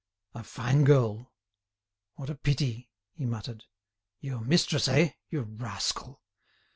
[0.33, 1.31] "A fine girl;
[2.15, 3.65] what a pity!" he muttered.
[4.19, 5.11] "Your mistress, eh?
[5.29, 6.23] you rascal!"